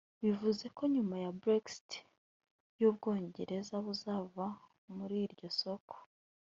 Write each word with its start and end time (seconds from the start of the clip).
Bivuze 0.23 0.65
ko 0.77 0.81
nyuma 0.93 1.15
ya 1.23 1.31
Brexit 1.41 1.89
u 2.89 2.93
Bwongereza 2.95 3.75
buzava 3.85 4.45
muri 4.95 5.15
iryo 5.25 5.49
soko 5.61 5.95